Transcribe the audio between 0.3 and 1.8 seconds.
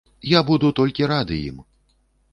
буду толькі рады ім.